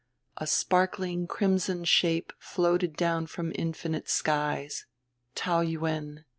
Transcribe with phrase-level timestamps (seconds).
[0.37, 4.87] A sparkling crimson shape floated down from infinite skies
[5.35, 6.25] Taou Yuen.